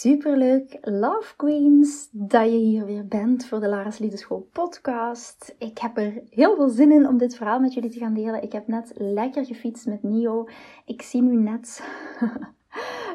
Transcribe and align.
Superleuk, 0.00 0.78
Love 0.80 1.36
Queens, 1.36 2.08
dat 2.12 2.44
je 2.44 2.56
hier 2.56 2.84
weer 2.84 3.06
bent 3.06 3.46
voor 3.46 3.60
de 3.60 3.68
Lara's 3.68 3.98
Liefdeschool 3.98 4.48
podcast. 4.52 5.54
Ik 5.58 5.78
heb 5.78 5.96
er 5.96 6.22
heel 6.30 6.54
veel 6.54 6.68
zin 6.68 6.92
in 6.92 7.06
om 7.06 7.18
dit 7.18 7.36
verhaal 7.36 7.60
met 7.60 7.74
jullie 7.74 7.90
te 7.90 7.98
gaan 7.98 8.14
delen. 8.14 8.42
Ik 8.42 8.52
heb 8.52 8.66
net 8.66 8.92
lekker 8.94 9.44
gefietst 9.44 9.86
met 9.86 10.02
Nio. 10.02 10.48
Ik 10.84 11.02
zie 11.02 11.22
nu 11.22 11.36
net 11.36 11.82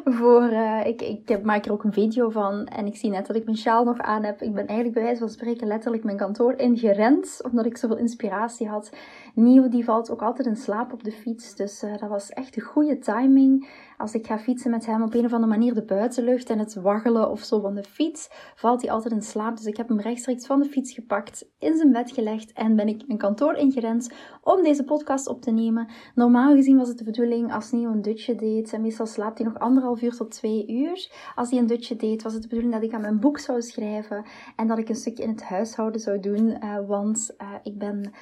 voor, 0.03 0.49
uh, 0.51 0.85
ik, 0.85 1.01
ik 1.01 1.43
maak 1.43 1.65
er 1.65 1.71
ook 1.71 1.83
een 1.83 1.93
video 1.93 2.29
van 2.29 2.65
en 2.65 2.85
ik 2.85 2.95
zie 2.95 3.09
net 3.09 3.27
dat 3.27 3.35
ik 3.35 3.45
mijn 3.45 3.57
sjaal 3.57 3.83
nog 3.83 3.97
aan 3.97 4.23
heb. 4.23 4.41
Ik 4.41 4.53
ben 4.53 4.67
eigenlijk 4.67 4.93
bij 4.93 5.03
wijze 5.03 5.19
van 5.19 5.29
spreken 5.29 5.67
letterlijk 5.67 6.03
mijn 6.03 6.17
kantoor 6.17 6.53
ingerend, 6.53 7.39
omdat 7.43 7.65
ik 7.65 7.77
zoveel 7.77 7.97
inspiratie 7.97 8.67
had. 8.67 8.91
Nio 9.35 9.69
die 9.69 9.83
valt 9.83 10.11
ook 10.11 10.21
altijd 10.21 10.47
in 10.47 10.55
slaap 10.55 10.93
op 10.93 11.03
de 11.03 11.11
fiets, 11.11 11.55
dus 11.55 11.83
uh, 11.83 11.97
dat 11.97 12.09
was 12.09 12.29
echt 12.29 12.55
een 12.55 12.61
goede 12.61 12.99
timing 12.99 13.67
als 13.97 14.13
ik 14.13 14.27
ga 14.27 14.37
fietsen 14.37 14.71
met 14.71 14.85
hem 14.85 15.01
op 15.03 15.13
een 15.13 15.25
of 15.25 15.33
andere 15.33 15.51
manier 15.51 15.73
de 15.73 15.83
buitenlucht 15.83 16.49
en 16.49 16.59
het 16.59 16.73
waggelen 16.73 17.29
of 17.29 17.41
zo 17.41 17.59
van 17.59 17.75
de 17.75 17.83
fiets, 17.83 18.29
valt 18.55 18.81
hij 18.81 18.91
altijd 18.91 19.13
in 19.13 19.21
slaap. 19.21 19.57
Dus 19.57 19.65
ik 19.65 19.77
heb 19.77 19.87
hem 19.87 19.99
rechtstreeks 19.99 20.45
van 20.45 20.59
de 20.59 20.69
fiets 20.69 20.93
gepakt, 20.93 21.45
in 21.59 21.77
zijn 21.77 21.91
bed 21.91 22.11
gelegd 22.11 22.53
en 22.53 22.75
ben 22.75 22.87
ik 22.87 23.07
mijn 23.07 23.19
kantoor 23.19 23.55
ingerend 23.55 24.13
om 24.41 24.63
deze 24.63 24.83
podcast 24.83 25.27
op 25.27 25.41
te 25.41 25.51
nemen. 25.51 25.87
Normaal 26.15 26.55
gezien 26.55 26.77
was 26.77 26.87
het 26.87 26.97
de 26.97 27.03
bedoeling 27.03 27.53
als 27.53 27.71
Neo 27.71 27.91
een 27.91 28.01
dutje 28.01 28.35
deed, 28.35 28.73
en 28.73 28.81
meestal 28.81 29.05
slaapt 29.05 29.37
hij 29.37 29.47
nog 29.47 29.59
anderhalf 29.59 29.92
uur 30.01 30.15
tot 30.15 30.31
twee 30.31 30.67
uur. 30.67 31.09
Als 31.35 31.49
hij 31.49 31.59
een 31.59 31.67
dutje 31.67 31.95
deed, 31.95 32.23
was 32.23 32.33
het 32.33 32.41
de 32.41 32.47
bedoeling 32.47 32.73
dat 32.73 32.83
ik 32.83 32.93
aan 32.93 33.01
mijn 33.01 33.19
boek 33.19 33.39
zou 33.39 33.61
schrijven 33.61 34.25
en 34.55 34.67
dat 34.67 34.77
ik 34.77 34.89
een 34.89 34.95
stukje 34.95 35.23
in 35.23 35.29
het 35.29 35.43
huishouden 35.43 36.01
zou 36.01 36.19
doen, 36.19 36.47
uh, 36.47 36.87
want 36.87 37.35
uh, 37.41 37.47
ik 37.63 37.77
ben 37.77 38.13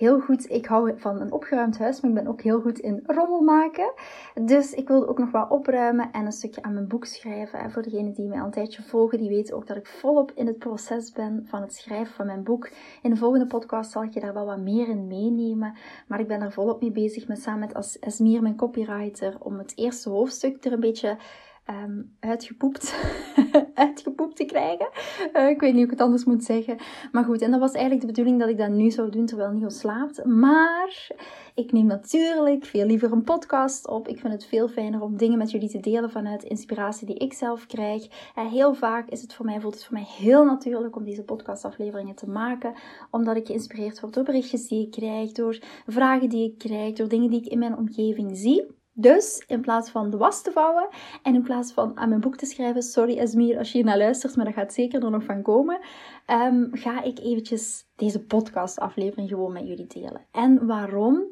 heel 0.00 0.20
goed. 0.20 0.50
Ik 0.50 0.66
hou 0.66 0.92
van 0.96 1.20
een 1.20 1.32
opgeruimd 1.32 1.78
huis, 1.78 2.00
maar 2.00 2.10
ik 2.10 2.16
ben 2.16 2.26
ook 2.26 2.40
heel 2.40 2.60
goed 2.60 2.78
in 2.78 3.02
rommel 3.06 3.40
maken. 3.40 3.92
Dus 4.42 4.74
ik 4.74 4.88
wilde 4.88 5.08
ook 5.08 5.18
nog 5.18 5.30
wat 5.30 5.50
opruimen 5.50 6.12
en 6.12 6.26
een 6.26 6.32
stukje 6.32 6.62
aan 6.62 6.74
mijn 6.74 6.88
boek 6.88 7.04
schrijven. 7.04 7.58
En 7.58 7.70
voor 7.70 7.82
degenen 7.82 8.12
die 8.12 8.28
mij 8.28 8.38
al 8.38 8.44
een 8.44 8.50
tijdje 8.50 8.82
volgen, 8.82 9.18
die 9.18 9.28
weten 9.28 9.56
ook 9.56 9.66
dat 9.66 9.76
ik 9.76 9.86
volop 9.86 10.32
in 10.34 10.46
het 10.46 10.58
proces 10.58 11.12
ben 11.12 11.46
van 11.46 11.60
het 11.60 11.74
schrijven 11.74 12.14
van 12.14 12.26
mijn 12.26 12.42
boek. 12.42 12.70
In 13.02 13.10
de 13.10 13.16
volgende 13.16 13.46
podcast 13.46 13.90
zal 13.90 14.02
ik 14.02 14.14
je 14.14 14.20
daar 14.20 14.34
wel 14.34 14.46
wat 14.46 14.60
meer 14.60 14.88
in 14.88 15.06
meenemen. 15.06 15.74
Maar 16.06 16.20
ik 16.20 16.28
ben 16.28 16.40
er 16.40 16.52
volop 16.52 16.80
mee 16.80 16.92
bezig 16.92 17.28
met 17.28 17.42
samen 17.42 17.68
met 17.74 17.98
Esmir, 17.98 18.42
mijn 18.42 18.56
copywriter, 18.56 19.36
om 19.38 19.58
het 19.58 19.72
eerste 19.76 20.08
hoofdstuk 20.08 20.64
er 20.64 20.72
een 20.72 20.80
beetje 20.80 21.16
um, 21.70 22.16
uitgepoept, 22.20 22.94
uitgepoept 23.74 24.36
te 24.36 24.44
krijgen. 24.44 24.88
Uh, 25.32 25.48
ik 25.48 25.60
weet 25.60 25.72
niet 25.72 25.74
hoe 25.74 25.84
ik 25.84 25.90
het 25.90 26.00
anders 26.00 26.24
moet 26.24 26.44
zeggen. 26.44 26.76
Maar 27.12 27.24
goed, 27.24 27.42
en 27.42 27.50
dat 27.50 27.60
was 27.60 27.72
eigenlijk 27.72 28.00
de 28.00 28.06
bedoeling 28.06 28.38
dat 28.40 28.48
ik 28.48 28.58
dat 28.58 28.70
nu 28.70 28.90
zou 28.90 29.10
doen 29.10 29.26
terwijl 29.26 29.50
Nico 29.50 29.68
slaapt. 29.68 30.24
Maar 30.24 31.10
ik 31.54 31.72
neem 31.72 31.86
natuurlijk 31.86 32.64
veel 32.64 32.86
liever 32.86 33.12
een 33.12 33.24
podcast 33.24 33.88
op. 33.88 34.08
Ik 34.08 34.18
vind 34.18 34.32
het 34.32 34.44
veel 34.44 34.68
fijner 34.68 35.00
om 35.00 35.16
dingen 35.16 35.38
met 35.38 35.50
jullie 35.50 35.68
te 35.68 35.80
delen 35.80 36.10
vanuit 36.10 36.42
inspiratie 36.42 37.06
die 37.06 37.18
ik 37.18 37.32
zelf 37.32 37.66
krijg. 37.66 38.06
En 38.34 38.48
heel 38.48 38.74
vaak 38.74 39.08
is 39.08 39.22
het 39.22 39.34
voor 39.34 39.44
mij, 39.44 39.60
voelt 39.60 39.74
het 39.74 39.84
voor 39.84 39.94
mij 39.94 40.06
heel 40.18 40.44
natuurlijk 40.44 40.96
om 40.96 41.04
deze 41.04 41.24
podcastafleveringen 41.24 42.14
te 42.14 42.28
maken. 42.28 42.74
Omdat 43.10 43.36
ik 43.36 43.46
geïnspireerd 43.46 44.00
word 44.00 44.14
door 44.14 44.24
berichtjes 44.24 44.68
die 44.68 44.84
ik 44.86 44.90
krijg, 44.90 45.32
door 45.32 45.58
vragen 45.86 46.28
die 46.28 46.52
ik 46.52 46.58
krijg, 46.58 46.94
door 46.94 47.08
dingen 47.08 47.30
die 47.30 47.40
ik 47.40 47.46
in 47.46 47.58
mijn 47.58 47.76
omgeving 47.76 48.36
zie. 48.36 48.78
Dus 48.92 49.44
in 49.46 49.60
plaats 49.60 49.90
van 49.90 50.10
de 50.10 50.16
was 50.16 50.42
te 50.42 50.52
vouwen 50.52 50.88
en 51.22 51.34
in 51.34 51.42
plaats 51.42 51.72
van 51.72 51.96
aan 51.96 52.08
mijn 52.08 52.20
boek 52.20 52.36
te 52.36 52.46
schrijven, 52.46 52.82
sorry 52.82 53.18
Esmir 53.18 53.58
als 53.58 53.72
je 53.72 53.76
hier 53.76 53.86
naar 53.86 53.98
luistert, 53.98 54.36
maar 54.36 54.44
dat 54.44 54.54
gaat 54.54 54.72
zeker 54.72 55.04
er 55.04 55.10
nog 55.10 55.24
van 55.24 55.42
komen, 55.42 55.80
um, 56.26 56.68
ga 56.72 57.02
ik 57.02 57.18
eventjes 57.18 57.86
deze 57.96 58.24
podcastaflevering 58.24 59.28
gewoon 59.28 59.52
met 59.52 59.66
jullie 59.66 59.86
delen. 59.86 60.26
En 60.30 60.66
waarom? 60.66 61.24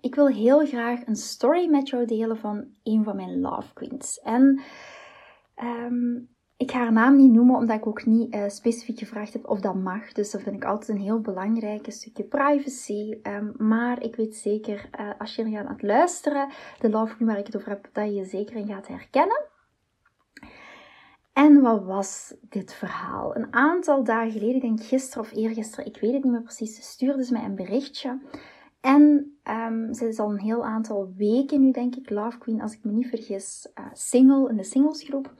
Ik 0.00 0.14
wil 0.14 0.26
heel 0.26 0.66
graag 0.66 1.06
een 1.06 1.16
story 1.16 1.68
met 1.70 1.88
jou 1.88 2.04
delen 2.04 2.36
van 2.36 2.66
een 2.82 3.04
van 3.04 3.16
mijn 3.16 3.40
love 3.40 3.72
queens. 3.72 4.20
En 4.20 4.60
um, 5.62 6.33
ik 6.56 6.70
ga 6.70 6.78
haar 6.78 6.92
naam 6.92 7.16
niet 7.16 7.32
noemen, 7.32 7.56
omdat 7.56 7.76
ik 7.76 7.86
ook 7.86 8.06
niet 8.06 8.34
uh, 8.34 8.48
specifiek 8.48 8.98
gevraagd 8.98 9.32
heb 9.32 9.48
of 9.48 9.60
dat 9.60 9.74
mag. 9.74 10.12
Dus 10.12 10.30
dat 10.30 10.42
vind 10.42 10.56
ik 10.56 10.64
altijd 10.64 10.88
een 10.88 11.04
heel 11.04 11.20
belangrijk 11.20 11.86
stukje 11.88 12.24
privacy. 12.24 13.18
Um, 13.22 13.52
maar 13.58 14.02
ik 14.02 14.16
weet 14.16 14.36
zeker, 14.36 14.88
uh, 15.00 15.10
als 15.18 15.34
je 15.34 15.42
er 15.42 15.50
gaat 15.50 15.66
aan 15.66 15.72
het 15.72 15.82
luisteren, 15.82 16.48
de 16.78 16.90
love 16.90 17.24
waar 17.24 17.38
ik 17.38 17.46
het 17.46 17.56
over 17.56 17.68
heb, 17.68 17.88
dat 17.92 18.14
je 18.14 18.24
zeker 18.24 18.56
in 18.56 18.66
gaat 18.66 18.88
herkennen. 18.88 19.42
En 21.32 21.60
wat 21.60 21.84
was 21.84 22.34
dit 22.40 22.74
verhaal? 22.74 23.36
Een 23.36 23.52
aantal 23.52 24.04
dagen 24.04 24.32
geleden, 24.32 24.54
ik 24.54 24.60
denk 24.60 24.82
gisteren 24.82 25.22
of 25.22 25.32
eergisteren, 25.32 25.86
ik 25.86 26.00
weet 26.00 26.12
het 26.12 26.22
niet 26.22 26.32
meer 26.32 26.42
precies, 26.42 26.90
stuurde 26.90 27.24
ze 27.24 27.32
mij 27.32 27.44
een 27.44 27.54
berichtje. 27.54 28.18
En 28.80 29.36
um, 29.48 29.94
ze 29.94 30.08
is 30.08 30.18
al 30.18 30.30
een 30.30 30.40
heel 30.40 30.64
aantal 30.64 31.12
weken 31.16 31.60
nu, 31.60 31.70
denk 31.70 31.94
ik, 31.94 32.10
Love 32.10 32.38
Queen, 32.38 32.62
als 32.62 32.72
ik 32.72 32.84
me 32.84 32.92
niet 32.92 33.08
vergis, 33.08 33.68
uh, 33.78 33.86
single 33.92 34.48
in 34.48 34.56
de 34.56 34.64
singlesgroep. 34.64 35.34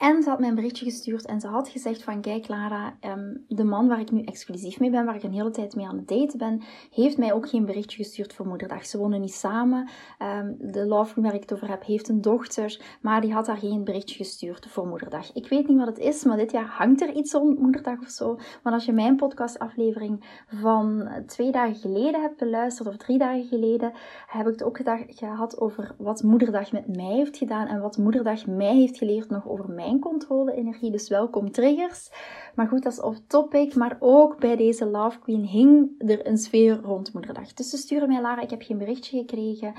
En 0.00 0.22
ze 0.22 0.28
had 0.28 0.38
mij 0.38 0.48
een 0.48 0.54
berichtje 0.54 0.84
gestuurd 0.84 1.26
en 1.26 1.40
ze 1.40 1.46
had 1.46 1.68
gezegd 1.68 2.02
van 2.02 2.20
kijk 2.20 2.48
Lara, 2.48 2.96
ehm, 3.00 3.36
de 3.48 3.64
man 3.64 3.88
waar 3.88 4.00
ik 4.00 4.10
nu 4.10 4.22
exclusief 4.22 4.80
mee 4.80 4.90
ben, 4.90 5.04
waar 5.04 5.14
ik 5.14 5.22
een 5.22 5.32
hele 5.32 5.50
tijd 5.50 5.74
mee 5.74 5.86
aan 5.86 5.96
het 5.96 6.08
daten 6.08 6.38
ben, 6.38 6.62
heeft 6.90 7.18
mij 7.18 7.32
ook 7.32 7.48
geen 7.48 7.64
berichtje 7.64 8.02
gestuurd 8.02 8.32
voor 8.32 8.46
moederdag. 8.46 8.86
Ze 8.86 8.98
wonen 8.98 9.20
niet 9.20 9.34
samen. 9.34 9.88
Um, 10.22 10.56
de 10.58 10.86
love 10.86 11.20
waar 11.20 11.34
ik 11.34 11.40
het 11.40 11.52
over 11.52 11.68
heb 11.68 11.84
heeft 11.84 12.08
een 12.08 12.20
dochter, 12.20 12.80
maar 13.00 13.20
die 13.20 13.32
had 13.32 13.46
haar 13.46 13.56
geen 13.56 13.84
berichtje 13.84 14.16
gestuurd 14.16 14.66
voor 14.66 14.86
moederdag. 14.86 15.32
Ik 15.34 15.48
weet 15.48 15.68
niet 15.68 15.78
wat 15.78 15.86
het 15.86 15.98
is, 15.98 16.24
maar 16.24 16.36
dit 16.36 16.52
jaar 16.52 16.66
hangt 16.66 17.00
er 17.00 17.12
iets 17.12 17.32
rond 17.32 17.58
moederdag 17.58 17.98
of 18.00 18.08
zo. 18.08 18.38
Maar 18.62 18.72
als 18.72 18.84
je 18.84 18.92
mijn 18.92 19.16
podcastaflevering 19.16 20.44
van 20.46 21.08
twee 21.26 21.52
dagen 21.52 21.74
geleden 21.74 22.20
hebt 22.20 22.38
beluisterd, 22.38 22.88
of 22.88 22.96
drie 22.96 23.18
dagen 23.18 23.44
geleden, 23.44 23.92
heb 24.26 24.46
ik 24.46 24.52
het 24.52 24.62
ook 24.62 24.80
gehad 25.06 25.60
over 25.60 25.94
wat 25.98 26.22
moederdag 26.22 26.72
met 26.72 26.96
mij 26.96 27.14
heeft 27.14 27.36
gedaan 27.36 27.66
en 27.66 27.80
wat 27.80 27.98
moederdag 27.98 28.46
mij 28.46 28.76
heeft 28.76 28.98
geleerd 28.98 29.30
nog 29.30 29.48
over 29.48 29.70
mij 29.70 29.88
controle-energie. 29.98 30.90
Dus 30.90 31.08
welkom 31.08 31.52
triggers. 31.52 32.10
Maar 32.54 32.66
goed, 32.66 32.82
dat 32.82 32.92
is 32.92 33.00
off 33.00 33.20
topic. 33.26 33.74
Maar 33.74 33.96
ook 34.00 34.38
bij 34.38 34.56
deze 34.56 34.86
Love 34.86 35.18
Queen 35.18 35.44
hing 35.44 35.90
er 35.98 36.26
een 36.26 36.38
sfeer 36.38 36.80
rond 36.82 37.12
moederdag. 37.12 37.54
Dus 37.54 37.70
ze 37.70 37.76
sturen 37.76 38.08
mij, 38.08 38.20
Lara, 38.20 38.42
ik 38.42 38.50
heb 38.50 38.62
geen 38.62 38.78
berichtje 38.78 39.18
gekregen. 39.18 39.74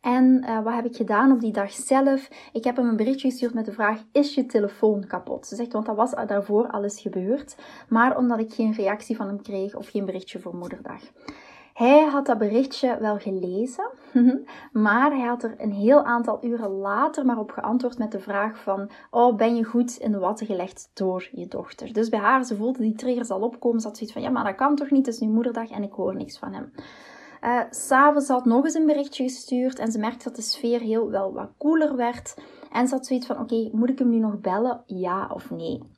En 0.00 0.44
uh, 0.44 0.62
wat 0.62 0.74
heb 0.74 0.84
ik 0.84 0.96
gedaan 0.96 1.32
op 1.32 1.40
die 1.40 1.52
dag 1.52 1.72
zelf? 1.72 2.28
Ik 2.52 2.64
heb 2.64 2.76
hem 2.76 2.88
een 2.88 2.96
berichtje 2.96 3.28
gestuurd 3.28 3.54
met 3.54 3.64
de 3.64 3.72
vraag: 3.72 4.02
Is 4.12 4.34
je 4.34 4.46
telefoon 4.46 5.06
kapot? 5.06 5.46
Ze 5.46 5.54
zegt, 5.54 5.72
want 5.72 5.86
dat 5.86 5.96
was 5.96 6.10
daarvoor 6.26 6.66
alles 6.70 7.00
gebeurd. 7.00 7.56
Maar 7.88 8.16
omdat 8.16 8.38
ik 8.38 8.52
geen 8.52 8.72
reactie 8.72 9.16
van 9.16 9.26
hem 9.26 9.42
kreeg 9.42 9.74
of 9.74 9.88
geen 9.88 10.04
berichtje 10.04 10.40
voor 10.40 10.56
moederdag. 10.56 11.02
Hij 11.76 12.04
had 12.04 12.26
dat 12.26 12.38
berichtje 12.38 12.98
wel 13.00 13.18
gelezen, 13.18 13.90
maar 14.72 15.10
hij 15.10 15.26
had 15.26 15.42
er 15.42 15.54
een 15.58 15.72
heel 15.72 16.04
aantal 16.04 16.44
uren 16.44 16.70
later 16.70 17.26
maar 17.26 17.38
op 17.38 17.50
geantwoord 17.50 17.98
met 17.98 18.12
de 18.12 18.20
vraag 18.20 18.58
van, 18.58 18.90
oh, 19.10 19.36
ben 19.36 19.56
je 19.56 19.64
goed 19.64 19.96
in 19.96 20.12
de 20.12 20.18
watten 20.18 20.46
gelegd 20.46 20.90
door 20.94 21.28
je 21.32 21.46
dochter? 21.46 21.92
Dus 21.92 22.08
bij 22.08 22.18
haar, 22.18 22.44
ze 22.44 22.56
voelde 22.56 22.78
die 22.78 22.94
triggers 22.94 23.30
al 23.30 23.40
opkomen, 23.40 23.80
ze 23.80 23.86
had 23.86 23.96
zoiets 23.96 24.14
van, 24.14 24.24
ja, 24.24 24.30
maar 24.30 24.44
dat 24.44 24.54
kan 24.54 24.76
toch 24.76 24.90
niet, 24.90 25.06
het 25.06 25.14
is 25.14 25.20
nu 25.20 25.28
moederdag 25.28 25.70
en 25.70 25.82
ik 25.82 25.92
hoor 25.92 26.16
niks 26.16 26.38
van 26.38 26.52
hem. 26.52 26.72
Uh, 27.44 27.60
S'avonds 27.70 28.28
had 28.28 28.44
nog 28.44 28.64
eens 28.64 28.74
een 28.74 28.86
berichtje 28.86 29.22
gestuurd 29.22 29.78
en 29.78 29.92
ze 29.92 29.98
merkte 29.98 30.24
dat 30.24 30.36
de 30.36 30.42
sfeer 30.42 30.80
heel 30.80 31.10
wel 31.10 31.32
wat 31.32 31.50
koeler 31.56 31.96
werd. 31.96 32.36
En 32.72 32.88
ze 32.88 32.94
had 32.94 33.06
zoiets 33.06 33.26
van, 33.26 33.40
oké, 33.40 33.68
moet 33.72 33.90
ik 33.90 33.98
hem 33.98 34.10
nu 34.10 34.18
nog 34.18 34.40
bellen? 34.40 34.82
Ja 34.86 35.30
of 35.34 35.50
nee? 35.50 35.95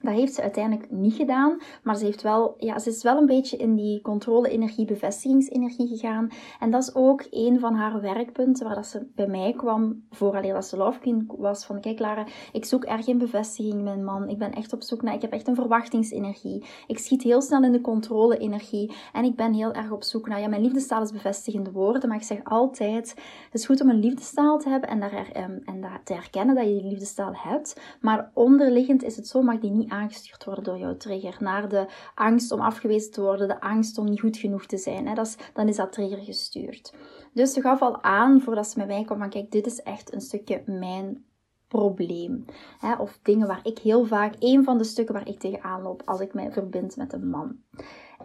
Dat 0.00 0.14
heeft 0.14 0.34
ze 0.34 0.42
uiteindelijk 0.42 0.90
niet 0.90 1.14
gedaan, 1.14 1.58
maar 1.82 1.96
ze, 1.96 2.04
heeft 2.04 2.22
wel, 2.22 2.54
ja, 2.58 2.78
ze 2.78 2.88
is 2.90 3.02
wel 3.02 3.16
een 3.16 3.26
beetje 3.26 3.56
in 3.56 3.74
die 3.74 4.00
controle-energie, 4.00 4.84
bevestigingsenergie 4.84 5.88
gegaan. 5.88 6.28
En 6.60 6.70
dat 6.70 6.82
is 6.82 6.94
ook 6.94 7.24
een 7.30 7.60
van 7.60 7.74
haar 7.74 8.00
werkpunten 8.00 8.66
waar 8.66 8.74
dat 8.74 8.86
ze 8.86 9.06
bij 9.14 9.26
mij 9.26 9.52
kwam, 9.56 10.04
vooraleer 10.10 10.54
dat 10.54 10.64
ze 10.64 10.96
Queen 11.00 11.30
was, 11.38 11.66
van 11.66 11.80
kijk 11.80 11.98
Lara, 11.98 12.26
ik 12.52 12.64
zoek 12.64 12.84
erg 12.84 13.04
geen 13.04 13.18
bevestiging 13.18 13.82
mijn 13.82 14.04
man. 14.04 14.28
Ik 14.28 14.38
ben 14.38 14.52
echt 14.52 14.72
op 14.72 14.82
zoek 14.82 15.02
naar, 15.02 15.14
ik 15.14 15.22
heb 15.22 15.32
echt 15.32 15.48
een 15.48 15.54
verwachtingsenergie. 15.54 16.64
Ik 16.86 16.98
schiet 16.98 17.22
heel 17.22 17.40
snel 17.40 17.62
in 17.62 17.72
de 17.72 17.80
controle-energie 17.80 18.92
en 19.12 19.24
ik 19.24 19.36
ben 19.36 19.52
heel 19.52 19.72
erg 19.72 19.90
op 19.90 20.02
zoek 20.02 20.28
naar, 20.28 20.40
ja, 20.40 20.48
mijn 20.48 20.62
liefdestaal 20.62 21.02
is 21.02 21.12
bevestigende 21.12 21.72
woorden, 21.72 22.08
maar 22.08 22.18
ik 22.18 22.24
zeg 22.24 22.44
altijd, 22.44 23.10
het 23.44 23.54
is 23.60 23.66
goed 23.66 23.80
om 23.80 23.88
een 23.88 24.00
liefdestaal 24.00 24.58
te 24.58 24.68
hebben 24.68 24.88
en, 24.88 25.00
daar, 25.00 25.30
en 25.32 25.62
te 26.04 26.12
herkennen 26.12 26.54
dat 26.54 26.64
je 26.64 26.72
die 26.72 26.88
liefdestaal 26.90 27.32
hebt, 27.34 27.80
maar 28.00 28.30
onderliggend 28.34 29.02
is 29.02 29.16
het 29.16 29.28
zo, 29.28 29.42
mag 29.42 29.58
die 29.58 29.70
niet 29.70 29.85
aangestuurd 29.90 30.44
worden 30.44 30.64
door 30.64 30.78
jouw 30.78 30.96
trigger. 30.96 31.36
Naar 31.40 31.68
de 31.68 31.86
angst 32.14 32.52
om 32.52 32.60
afgewezen 32.60 33.12
te 33.12 33.20
worden, 33.20 33.48
de 33.48 33.60
angst 33.60 33.98
om 33.98 34.04
niet 34.04 34.20
goed 34.20 34.36
genoeg 34.36 34.66
te 34.66 34.76
zijn. 34.76 35.06
Hè. 35.06 35.14
Dat 35.14 35.26
is, 35.26 35.36
dan 35.52 35.68
is 35.68 35.76
dat 35.76 35.92
trigger 35.92 36.18
gestuurd. 36.18 36.94
Dus 37.32 37.52
ze 37.52 37.60
gaf 37.60 37.82
al 37.82 38.02
aan, 38.02 38.40
voordat 38.40 38.66
ze 38.66 38.78
met 38.78 38.86
mij 38.86 39.04
kwam, 39.04 39.18
van 39.18 39.30
kijk, 39.30 39.50
dit 39.50 39.66
is 39.66 39.82
echt 39.82 40.14
een 40.14 40.20
stukje 40.20 40.62
mijn 40.66 41.24
probleem. 41.68 42.44
Hè, 42.78 42.94
of 42.94 43.18
dingen 43.22 43.46
waar 43.46 43.60
ik 43.62 43.78
heel 43.78 44.04
vaak, 44.04 44.34
een 44.38 44.64
van 44.64 44.78
de 44.78 44.84
stukken 44.84 45.14
waar 45.14 45.28
ik 45.28 45.38
tegenaan 45.38 45.82
loop 45.82 46.02
als 46.04 46.20
ik 46.20 46.34
mij 46.34 46.52
verbind 46.52 46.96
met 46.96 47.12
een 47.12 47.28
man. 47.28 47.56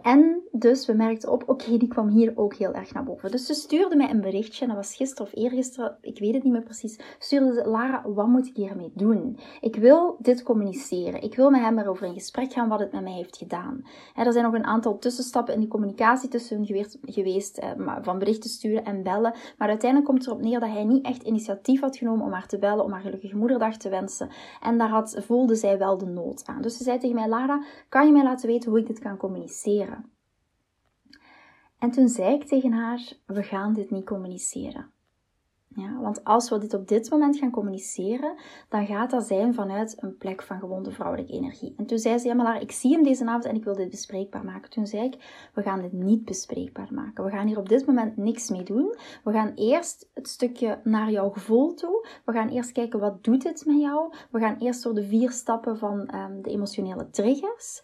En 0.02 0.42
dus 0.52 0.86
we 0.86 0.92
merkten 0.92 1.30
op, 1.30 1.48
oké, 1.48 1.76
die 1.76 1.88
kwam 1.88 2.08
hier 2.08 2.32
ook 2.34 2.54
heel 2.54 2.72
erg 2.72 2.94
naar 2.94 3.04
boven. 3.04 3.30
Dus 3.30 3.46
ze 3.46 3.54
stuurde 3.54 3.96
mij 3.96 4.10
een 4.10 4.20
berichtje, 4.20 4.62
en 4.62 4.68
dat 4.68 4.76
was 4.76 4.94
gisteren 4.94 5.26
of 5.26 5.42
eergisteren, 5.42 5.96
ik 6.00 6.18
weet 6.18 6.34
het 6.34 6.42
niet 6.42 6.52
meer 6.52 6.62
precies. 6.62 6.98
Stuurde 7.18 7.52
ze, 7.52 7.68
Lara, 7.68 8.02
wat 8.08 8.26
moet 8.26 8.46
ik 8.46 8.56
hiermee 8.56 8.90
doen? 8.94 9.38
Ik 9.60 9.76
wil 9.76 10.16
dit 10.18 10.42
communiceren. 10.42 11.22
Ik 11.22 11.34
wil 11.34 11.50
met 11.50 11.60
hem 11.60 11.78
erover 11.78 12.06
in 12.06 12.14
gesprek 12.14 12.52
gaan 12.52 12.68
wat 12.68 12.80
het 12.80 12.92
met 12.92 13.02
mij 13.02 13.12
heeft 13.12 13.36
gedaan. 13.36 13.84
er 14.14 14.32
zijn 14.32 14.44
nog 14.44 14.54
een 14.54 14.64
aantal 14.64 14.98
tussenstappen 14.98 15.54
in 15.54 15.60
die 15.60 15.68
communicatie 15.68 16.28
tussen 16.28 16.56
hun 16.56 16.86
geweest, 17.02 17.58
eh, 17.58 17.70
van 18.02 18.18
berichten 18.18 18.50
sturen 18.50 18.84
en 18.84 19.02
bellen. 19.02 19.34
Maar 19.58 19.68
uiteindelijk 19.68 20.10
komt 20.10 20.24
het 20.24 20.32
erop 20.32 20.42
neer 20.42 20.60
dat 20.60 20.68
hij 20.68 20.84
niet 20.84 21.04
echt 21.04 21.22
initiatief 21.22 21.80
had 21.80 21.96
genomen 21.96 22.26
om 22.26 22.32
haar 22.32 22.46
te 22.46 22.58
bellen, 22.58 22.84
om 22.84 22.92
haar 22.92 23.00
gelukkige 23.00 23.36
moederdag 23.36 23.76
te 23.76 23.88
wensen. 23.88 24.28
En 24.60 24.78
daar 24.78 24.88
had, 24.88 25.16
voelde 25.26 25.54
zij 25.54 25.78
wel 25.78 25.98
de 25.98 26.06
nood 26.06 26.42
aan. 26.46 26.62
Dus 26.62 26.76
ze 26.76 26.82
zei 26.82 26.98
tegen 26.98 27.16
mij, 27.16 27.28
Lara, 27.28 27.64
kan 27.88 28.06
je 28.06 28.12
mij 28.12 28.22
laten 28.22 28.48
weten 28.48 28.70
hoe 28.70 28.78
ik 28.78 28.86
dit 28.86 28.98
kan 28.98 29.16
communiceren? 29.16 29.91
En 31.82 31.90
toen 31.90 32.08
zei 32.08 32.34
ik 32.34 32.44
tegen 32.44 32.72
haar: 32.72 33.12
We 33.26 33.42
gaan 33.42 33.74
dit 33.74 33.90
niet 33.90 34.04
communiceren. 34.04 34.90
Ja, 35.74 36.00
want 36.00 36.24
als 36.24 36.50
we 36.50 36.58
dit 36.58 36.74
op 36.74 36.88
dit 36.88 37.10
moment 37.10 37.36
gaan 37.36 37.50
communiceren, 37.50 38.34
dan 38.68 38.86
gaat 38.86 39.10
dat 39.10 39.26
zijn 39.26 39.54
vanuit 39.54 40.02
een 40.02 40.16
plek 40.16 40.42
van 40.42 40.58
gewonde 40.58 40.90
vrouwelijke 40.90 41.32
energie. 41.32 41.74
En 41.76 41.86
toen 41.86 41.98
zei 41.98 42.18
ze, 42.18 42.26
ja 42.26 42.34
maar 42.34 42.60
ik 42.60 42.72
zie 42.72 42.92
hem 42.92 43.02
deze 43.02 43.26
avond 43.26 43.44
en 43.44 43.54
ik 43.54 43.64
wil 43.64 43.74
dit 43.74 43.90
bespreekbaar 43.90 44.44
maken. 44.44 44.70
Toen 44.70 44.86
zei 44.86 45.04
ik, 45.04 45.48
we 45.54 45.62
gaan 45.62 45.82
dit 45.82 45.92
niet 45.92 46.24
bespreekbaar 46.24 46.88
maken. 46.90 47.24
We 47.24 47.30
gaan 47.30 47.46
hier 47.46 47.58
op 47.58 47.68
dit 47.68 47.86
moment 47.86 48.16
niks 48.16 48.50
mee 48.50 48.62
doen. 48.62 48.96
We 49.24 49.32
gaan 49.32 49.52
eerst 49.54 50.10
het 50.14 50.28
stukje 50.28 50.80
naar 50.84 51.10
jouw 51.10 51.30
gevoel 51.30 51.74
toe. 51.74 52.06
We 52.24 52.32
gaan 52.32 52.48
eerst 52.48 52.72
kijken, 52.72 53.00
wat 53.00 53.24
doet 53.24 53.42
dit 53.42 53.66
met 53.66 53.80
jou? 53.80 54.14
We 54.30 54.38
gaan 54.38 54.56
eerst 54.58 54.82
door 54.82 54.94
de 54.94 55.04
vier 55.04 55.30
stappen 55.30 55.78
van 55.78 56.14
um, 56.14 56.42
de 56.42 56.50
emotionele 56.50 57.10
triggers. 57.10 57.80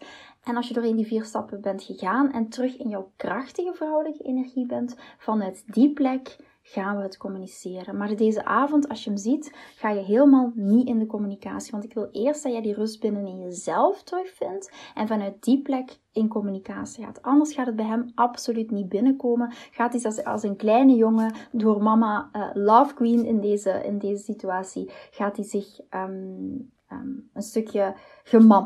En 0.49 0.55
als 0.55 0.67
je 0.67 0.73
door 0.73 0.85
in 0.85 0.95
die 0.95 1.05
vier 1.05 1.23
stappen 1.23 1.61
bent 1.61 1.83
gegaan 1.83 2.31
en 2.31 2.49
terug 2.49 2.77
in 2.77 2.89
jouw 2.89 3.11
krachtige 3.15 3.73
vrouwelijke 3.73 4.23
energie 4.23 4.65
bent, 4.65 4.95
vanuit 5.17 5.63
die 5.73 5.93
plek 5.93 6.37
gaan 6.61 6.97
we 6.97 7.03
het 7.03 7.17
communiceren. 7.17 7.97
Maar 7.97 8.15
deze 8.15 8.45
avond, 8.45 8.89
als 8.89 9.03
je 9.03 9.09
hem 9.09 9.19
ziet, 9.19 9.55
ga 9.75 9.89
je 9.89 10.01
helemaal 10.01 10.51
niet 10.55 10.87
in 10.87 10.99
de 10.99 11.05
communicatie. 11.05 11.71
Want 11.71 11.83
ik 11.83 11.93
wil 11.93 12.09
eerst 12.11 12.43
dat 12.43 12.51
jij 12.51 12.61
die 12.61 12.73
rust 12.73 12.99
binnen 12.99 13.27
in 13.27 13.39
jezelf 13.39 14.03
terugvindt 14.03 14.71
en 14.95 15.07
vanuit 15.07 15.43
die 15.43 15.61
plek 15.61 15.99
in 16.11 16.27
communicatie 16.27 17.05
gaat. 17.05 17.21
Anders 17.21 17.53
gaat 17.53 17.65
het 17.65 17.75
bij 17.75 17.85
hem 17.85 18.11
absoluut 18.15 18.71
niet 18.71 18.89
binnenkomen. 18.89 19.51
Gaat 19.71 19.93
hij 19.93 20.03
als, 20.03 20.23
als 20.23 20.43
een 20.43 20.55
kleine 20.55 20.95
jongen 20.95 21.33
door 21.51 21.83
mama 21.83 22.29
uh, 22.33 22.49
Love 22.53 22.93
Queen 22.93 23.25
in 23.25 23.39
deze, 23.39 23.81
in 23.85 23.97
deze 23.97 24.23
situatie, 24.23 24.91
gaat 25.11 25.35
hij 25.35 25.45
zich 25.45 25.79
um, 25.89 26.71
Ehm, 26.89 27.09
een 27.33 27.41
stukje 27.41 27.95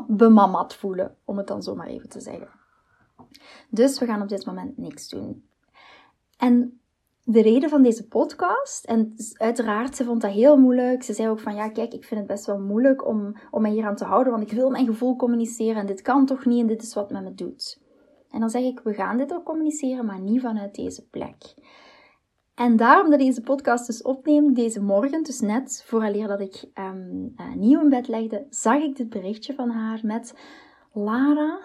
bemamat 0.06 0.74
voelen, 0.74 1.16
om 1.24 1.36
het 1.36 1.46
dan 1.46 1.62
zo 1.62 1.74
maar 1.74 1.86
even 1.86 2.08
te 2.08 2.20
zeggen. 2.20 2.48
Dus 3.70 3.98
we 3.98 4.06
gaan 4.06 4.22
op 4.22 4.28
dit 4.28 4.46
moment 4.46 4.78
niks 4.78 5.08
doen. 5.08 5.48
En 6.36 6.80
de 7.22 7.42
reden 7.42 7.68
van 7.68 7.82
deze 7.82 8.08
podcast, 8.08 8.84
en 8.84 9.14
uiteraard, 9.32 9.96
ze 9.96 10.04
vond 10.04 10.20
dat 10.20 10.30
heel 10.30 10.56
moeilijk. 10.56 11.02
Ze 11.02 11.12
zei 11.12 11.28
ook 11.28 11.40
van, 11.40 11.54
ja, 11.54 11.68
kijk, 11.68 11.92
ik 11.92 12.04
vind 12.04 12.20
het 12.20 12.28
best 12.28 12.46
wel 12.46 12.58
moeilijk 12.58 13.06
om, 13.06 13.36
om 13.50 13.62
mij 13.62 13.70
hier 13.70 13.86
aan 13.86 13.96
te 13.96 14.04
houden, 14.04 14.32
want 14.32 14.50
ik 14.50 14.56
wil 14.56 14.70
mijn 14.70 14.86
gevoel 14.86 15.16
communiceren 15.16 15.76
en 15.76 15.86
dit 15.86 16.02
kan 16.02 16.26
toch 16.26 16.44
niet 16.44 16.60
en 16.60 16.66
dit 16.66 16.82
is 16.82 16.94
wat 16.94 17.10
met 17.10 17.22
me 17.22 17.34
doet. 17.34 17.82
En 18.30 18.40
dan 18.40 18.50
zeg 18.50 18.62
ik, 18.62 18.80
we 18.80 18.94
gaan 18.94 19.16
dit 19.16 19.32
ook 19.32 19.44
communiceren, 19.44 20.06
maar 20.06 20.20
niet 20.20 20.40
vanuit 20.40 20.74
deze 20.74 21.08
plek. 21.08 21.54
En 22.54 22.76
daarom 22.76 23.10
dat 23.10 23.20
ik 23.20 23.26
deze 23.26 23.40
podcast 23.40 23.86
dus 23.86 24.02
opneem, 24.02 24.54
deze 24.54 24.82
morgen, 24.82 25.22
dus 25.22 25.40
net 25.40 25.82
vooraleer 25.86 26.28
dat 26.28 26.40
ik 26.40 26.64
um, 26.78 27.34
nieuw 27.54 27.80
in 27.80 27.88
bed 27.88 28.08
legde, 28.08 28.46
zag 28.50 28.82
ik 28.82 28.96
dit 28.96 29.08
berichtje 29.08 29.54
van 29.54 29.70
haar 29.70 30.00
met 30.02 30.34
Lara, 30.92 31.60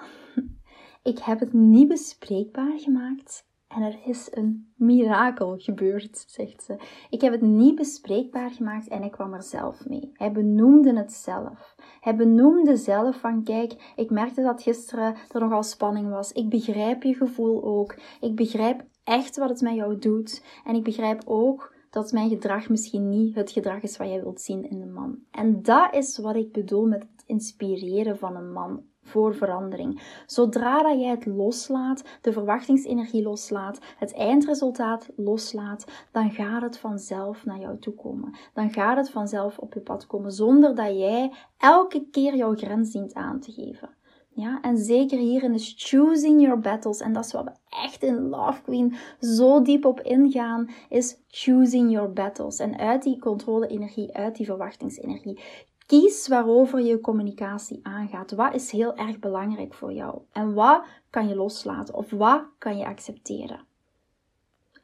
ik 1.03 1.19
heb 1.19 1.39
het 1.39 1.53
niet 1.53 1.87
bespreekbaar 1.87 2.79
gemaakt 2.79 3.47
en 3.67 3.81
er 3.81 3.99
is 4.05 4.27
een 4.31 4.73
mirakel 4.75 5.57
gebeurd, 5.57 6.23
zegt 6.27 6.63
ze. 6.63 6.75
Ik 7.09 7.21
heb 7.21 7.31
het 7.31 7.41
niet 7.41 7.75
bespreekbaar 7.75 8.51
gemaakt 8.51 8.87
en 8.87 9.03
ik 9.03 9.11
kwam 9.11 9.33
er 9.33 9.43
zelf 9.43 9.87
mee. 9.87 10.11
Hij 10.13 10.31
benoemde 10.31 10.97
het 10.97 11.13
zelf. 11.13 11.75
Hij 11.99 12.15
benoemde 12.15 12.77
zelf 12.77 13.19
van, 13.19 13.43
kijk, 13.43 13.93
ik 13.95 14.09
merkte 14.09 14.41
dat 14.41 14.61
gisteren 14.61 15.15
er 15.31 15.39
nogal 15.39 15.63
spanning 15.63 16.09
was. 16.09 16.31
Ik 16.31 16.49
begrijp 16.49 17.03
je 17.03 17.13
gevoel 17.13 17.63
ook. 17.63 17.95
Ik 18.21 18.35
begrijp 18.35 18.83
echt 19.09 19.37
wat 19.37 19.49
het 19.49 19.61
met 19.61 19.75
jou 19.75 19.97
doet. 19.97 20.43
En 20.65 20.75
ik 20.75 20.83
begrijp 20.83 21.21
ook 21.25 21.73
dat 21.89 22.11
mijn 22.11 22.29
gedrag 22.29 22.69
misschien 22.69 23.09
niet 23.09 23.35
het 23.35 23.51
gedrag 23.51 23.81
is 23.81 23.97
wat 23.97 24.07
jij 24.07 24.21
wilt 24.21 24.41
zien 24.41 24.69
in 24.69 24.81
een 24.81 24.93
man. 24.93 25.17
En 25.31 25.61
dat 25.61 25.95
is 25.95 26.17
wat 26.17 26.35
ik 26.35 26.51
bedoel 26.51 26.85
met 26.85 27.01
het 27.01 27.23
inspireren 27.25 28.17
van 28.17 28.35
een 28.35 28.51
man 28.51 28.83
voor 29.01 29.35
verandering. 29.35 30.21
Zodra 30.25 30.81
dat 30.81 30.99
jij 30.99 31.09
het 31.09 31.25
loslaat, 31.25 32.03
de 32.21 32.31
verwachtingsenergie 32.31 33.23
loslaat, 33.23 33.79
het 33.97 34.13
eindresultaat 34.13 35.09
loslaat, 35.15 35.85
dan 36.11 36.31
gaat 36.31 36.61
het 36.61 36.77
vanzelf 36.77 37.45
naar 37.45 37.59
jou 37.59 37.79
toe 37.79 37.93
komen. 37.93 38.37
Dan 38.53 38.71
gaat 38.71 38.97
het 38.97 39.09
vanzelf 39.09 39.57
op 39.57 39.73
je 39.73 39.79
pad 39.79 40.07
komen, 40.07 40.31
zonder 40.31 40.75
dat 40.75 40.97
jij 40.97 41.33
elke 41.57 42.05
keer 42.11 42.35
jouw 42.35 42.55
grens 42.55 42.91
dient 42.91 43.13
aan 43.13 43.39
te 43.39 43.51
geven. 43.51 43.89
Ja, 44.39 44.61
en 44.61 44.77
zeker 44.77 45.17
hierin 45.17 45.53
is 45.53 45.73
choosing 45.77 46.41
your 46.41 46.59
battles. 46.59 46.99
En 46.99 47.13
dat 47.13 47.25
is 47.25 47.31
wat 47.31 47.43
we 47.43 47.51
echt 47.69 48.03
in 48.03 48.29
Love 48.29 48.61
Queen 48.61 48.95
zo 49.19 49.61
diep 49.61 49.85
op 49.85 50.01
ingaan, 50.01 50.69
is 50.89 51.17
choosing 51.27 51.91
your 51.91 52.13
battles. 52.13 52.59
En 52.59 52.77
uit 52.77 53.03
die 53.03 53.19
controle-energie, 53.19 54.13
uit 54.13 54.35
die 54.35 54.45
verwachtingsenergie. 54.45 55.39
Kies 55.85 56.27
waarover 56.27 56.79
je 56.79 57.01
communicatie 57.01 57.79
aangaat. 57.83 58.31
Wat 58.31 58.53
is 58.53 58.71
heel 58.71 58.95
erg 58.95 59.19
belangrijk 59.19 59.73
voor 59.73 59.93
jou? 59.93 60.19
En 60.31 60.53
wat 60.53 60.83
kan 61.09 61.27
je 61.27 61.35
loslaten? 61.35 61.95
Of 61.95 62.09
wat 62.09 62.43
kan 62.57 62.77
je 62.77 62.85
accepteren? 62.85 63.65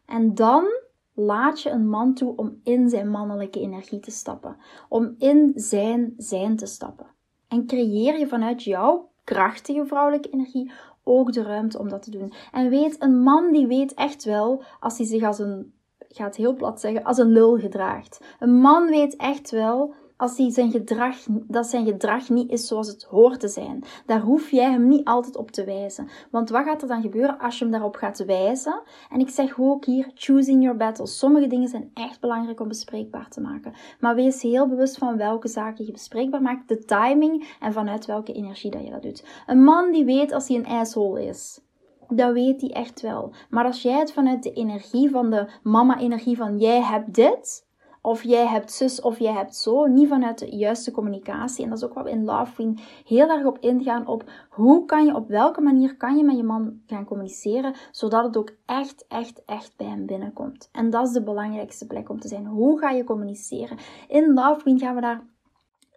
En 0.05 0.35
dan 0.35 0.65
laat 1.13 1.61
je 1.61 1.69
een 1.69 1.89
man 1.89 2.13
toe 2.13 2.35
om 2.35 2.59
in 2.63 2.89
zijn 2.89 3.09
mannelijke 3.09 3.59
energie 3.59 3.99
te 3.99 4.11
stappen. 4.11 4.57
Om 4.89 5.15
in 5.17 5.51
zijn 5.55 6.13
zijn 6.17 6.55
te 6.55 6.65
stappen. 6.65 7.07
En 7.47 7.65
creëer 7.65 8.19
je 8.19 8.27
vanuit 8.27 8.63
jouw 8.63 9.13
krachtige 9.25 9.85
vrouwelijke 9.85 10.29
energie 10.29 10.71
ook 11.03 11.33
de 11.33 11.43
ruimte 11.43 11.79
om 11.79 11.89
dat 11.89 12.03
te 12.03 12.11
doen. 12.11 12.33
En 12.51 12.69
weet, 12.69 12.95
een 12.99 13.21
man 13.21 13.51
die 13.51 13.67
weet 13.67 13.93
echt 13.93 14.23
wel 14.23 14.63
als 14.79 14.97
hij 14.97 15.07
zich 15.07 15.23
als 15.23 15.39
een, 15.39 15.73
gaat 16.07 16.35
heel 16.35 16.53
plat 16.53 16.79
zeggen, 16.79 17.03
als 17.03 17.17
een 17.17 17.31
lul 17.31 17.57
gedraagt. 17.57 18.21
Een 18.39 18.59
man 18.59 18.89
weet 18.89 19.15
echt 19.15 19.51
wel 19.51 19.93
als 20.17 20.37
hij 20.37 20.51
zijn 20.51 20.71
gedrag, 20.71 21.15
dat 21.29 21.67
zijn 21.67 21.85
gedrag 21.85 22.29
niet 22.29 22.51
is 22.51 22.67
zoals 22.67 22.87
het 22.87 23.03
hoort 23.03 23.39
te 23.39 23.47
zijn. 23.47 23.83
Daar 24.05 24.21
hoef 24.21 24.51
jij 24.51 24.71
hem 24.71 24.87
niet 24.87 25.05
altijd 25.05 25.35
op 25.35 25.51
te 25.51 25.63
wijzen. 25.63 26.09
Want 26.31 26.49
wat 26.49 26.63
gaat 26.63 26.81
er 26.81 26.87
dan 26.87 27.01
gebeuren 27.01 27.39
als 27.39 27.57
je 27.57 27.63
hem 27.63 27.73
daarop 27.73 27.95
gaat 27.95 28.25
wijzen? 28.25 28.81
En 29.09 29.19
ik 29.19 29.29
zeg 29.29 29.59
ook 29.59 29.85
hier, 29.85 30.11
choosing 30.13 30.63
your 30.63 30.77
battles. 30.77 31.17
Sommige 31.17 31.47
dingen 31.47 31.67
zijn 31.67 31.91
echt 31.93 32.19
belangrijk 32.19 32.59
om 32.59 32.67
bespreekbaar 32.67 33.29
te 33.29 33.41
maken. 33.41 33.73
Maar 33.99 34.15
wees 34.15 34.41
heel 34.41 34.67
bewust 34.67 34.97
van 34.97 35.17
welke 35.17 35.47
zaken 35.47 35.85
je 35.85 35.91
bespreekbaar 35.91 36.41
maakt, 36.41 36.67
de 36.67 36.85
timing 36.85 37.55
en 37.59 37.73
vanuit 37.73 38.05
welke 38.05 38.33
energie 38.33 38.71
dat 38.71 38.83
je 38.83 38.91
dat 38.91 39.03
doet. 39.03 39.25
Een 39.45 39.63
man 39.63 39.91
die 39.91 40.05
weet 40.05 40.31
als 40.31 40.47
hij 40.47 40.57
een 40.57 40.67
asshole 40.67 41.25
is. 41.25 41.59
Dat 42.07 42.33
weet 42.33 42.61
hij 42.61 42.69
echt 42.69 43.01
wel. 43.01 43.33
Maar 43.49 43.65
als 43.65 43.81
jij 43.81 43.99
het 43.99 44.11
vanuit 44.11 44.43
de 44.43 44.53
energie 44.53 45.09
van 45.09 45.29
de 45.29 45.47
mama-energie 45.63 46.37
van 46.37 46.57
jij 46.57 46.81
hebt 46.81 47.13
dit, 47.13 47.64
of 48.05 48.23
jij 48.23 48.45
hebt 48.45 48.71
zus 48.71 49.01
of 49.01 49.19
jij 49.19 49.33
hebt 49.33 49.55
zo, 49.55 49.85
niet 49.85 50.07
vanuit 50.07 50.39
de 50.39 50.55
juiste 50.55 50.91
communicatie. 50.91 51.63
En 51.63 51.69
dat 51.69 51.77
is 51.77 51.83
ook 51.83 51.93
wat 51.93 52.03
we 52.03 52.09
in 52.09 52.23
Love 52.23 52.53
Queen 52.53 52.79
heel 53.05 53.29
erg 53.29 53.45
op 53.45 53.57
ingaan, 53.59 54.07
op 54.07 54.23
hoe 54.49 54.85
kan 54.85 55.05
je, 55.05 55.15
op 55.15 55.27
welke 55.27 55.61
manier 55.61 55.97
kan 55.97 56.17
je 56.17 56.23
met 56.23 56.37
je 56.37 56.43
man 56.43 56.81
gaan 56.87 57.05
communiceren, 57.05 57.73
zodat 57.91 58.23
het 58.23 58.37
ook 58.37 58.51
echt, 58.65 59.05
echt, 59.07 59.45
echt 59.45 59.73
bij 59.77 59.87
hem 59.87 60.05
binnenkomt. 60.05 60.69
En 60.71 60.89
dat 60.89 61.07
is 61.07 61.13
de 61.13 61.23
belangrijkste 61.23 61.87
plek 61.87 62.09
om 62.09 62.19
te 62.19 62.27
zijn. 62.27 62.45
Hoe 62.45 62.79
ga 62.79 62.89
je 62.89 63.03
communiceren? 63.03 63.77
In 64.07 64.33
Love 64.33 64.59
Queen 64.59 64.79
gaan 64.79 64.95
we 64.95 65.01
daar 65.01 65.23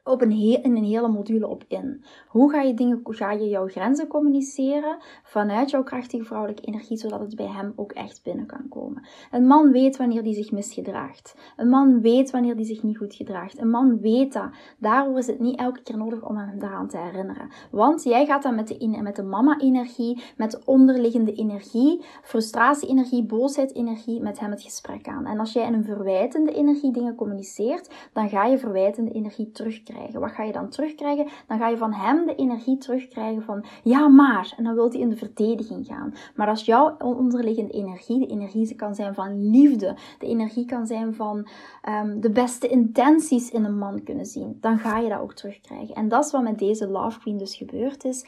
op 0.09 0.23
een 0.23 0.31
heel, 0.31 0.61
in 0.63 0.77
een 0.77 0.85
hele 0.85 1.09
module 1.09 1.47
op 1.47 1.65
in. 1.69 2.05
Hoe 2.29 2.51
ga 2.51 2.61
je, 2.61 2.75
dingen, 2.75 3.01
ga 3.03 3.33
je 3.33 3.49
jouw 3.49 3.69
grenzen 3.69 4.07
communiceren 4.07 4.97
vanuit 5.23 5.71
jouw 5.71 5.83
krachtige 5.83 6.25
vrouwelijke 6.25 6.63
energie, 6.63 6.97
zodat 6.97 7.21
het 7.21 7.37
bij 7.37 7.47
hem 7.47 7.73
ook 7.77 7.93
echt 7.93 8.21
binnen 8.23 8.47
kan 8.47 8.69
komen. 8.69 9.07
Een 9.31 9.47
man 9.47 9.73
weet 9.73 9.97
wanneer 9.97 10.23
hij 10.23 10.35
zich 10.35 10.53
misgedraagt. 10.53 11.37
Een 11.57 11.69
man 11.69 12.01
weet 12.01 12.31
wanneer 12.31 12.55
hij 12.55 12.65
zich 12.65 12.83
niet 12.83 12.97
goed 12.97 13.15
gedraagt. 13.15 13.61
Een 13.61 13.71
man 13.71 14.01
weet 14.01 14.33
dat. 14.33 14.49
Daarvoor 14.79 15.19
is 15.19 15.27
het 15.27 15.41
niet 15.41 15.59
elke 15.59 15.83
keer 15.83 15.97
nodig 15.97 16.29
om 16.29 16.37
hem 16.37 16.59
daaraan 16.59 16.89
te 16.89 16.99
herinneren. 16.99 17.49
Want 17.71 18.03
jij 18.03 18.27
gaat 18.27 18.43
dan 18.43 18.55
met 18.55 18.69
de, 18.69 18.99
met 19.03 19.17
de 19.17 19.23
mama-energie, 19.23 20.23
met 20.37 20.51
de 20.51 20.61
onderliggende 20.65 21.33
energie, 21.33 22.05
frustratie-energie, 22.23 23.25
boosheid-energie, 23.25 24.21
met 24.21 24.39
hem 24.39 24.51
het 24.51 24.63
gesprek 24.63 25.09
aan. 25.09 25.27
En 25.27 25.39
als 25.39 25.53
jij 25.53 25.67
in 25.67 25.75
een 25.75 25.85
verwijtende 25.85 26.53
energie 26.53 26.93
dingen 26.93 27.15
communiceert, 27.15 27.91
dan 28.13 28.29
ga 28.29 28.45
je 28.45 28.59
verwijtende 28.59 29.11
energie 29.11 29.51
terugkrijgen. 29.51 29.98
Wat 30.13 30.31
ga 30.31 30.43
je 30.43 30.53
dan 30.53 30.69
terugkrijgen? 30.69 31.27
Dan 31.47 31.59
ga 31.59 31.69
je 31.69 31.77
van 31.77 31.93
hem 31.93 32.27
de 32.27 32.35
energie 32.35 32.79
terugkrijgen 32.79 33.43
van 33.43 33.65
ja, 33.83 34.09
maar. 34.09 34.55
En 34.57 34.65
dan 34.65 34.75
wil 34.75 34.91
hij 34.91 35.01
in 35.01 35.09
de 35.09 35.17
verdediging 35.17 35.87
gaan. 35.87 36.15
Maar 36.35 36.49
als 36.49 36.65
jouw 36.65 36.97
onderliggende 36.99 37.73
energie, 37.73 38.19
de 38.19 38.27
energie 38.27 38.75
kan 38.75 38.95
zijn 38.95 39.15
van 39.15 39.51
liefde, 39.51 39.97
de 40.19 40.27
energie 40.27 40.65
kan 40.65 40.87
zijn 40.87 41.15
van 41.15 41.49
um, 41.89 42.21
de 42.21 42.31
beste 42.31 42.69
intenties 42.69 43.51
in 43.51 43.65
een 43.65 43.79
man 43.79 44.03
kunnen 44.03 44.27
zien, 44.27 44.59
dan 44.61 44.79
ga 44.79 44.99
je 44.99 45.09
dat 45.09 45.21
ook 45.21 45.35
terugkrijgen. 45.35 45.95
En 45.95 46.09
dat 46.09 46.25
is 46.25 46.31
wat 46.31 46.43
met 46.43 46.59
deze 46.59 46.89
Love 46.89 47.19
Queen 47.19 47.39
dus 47.39 47.57
gebeurd 47.57 48.05
is. 48.05 48.27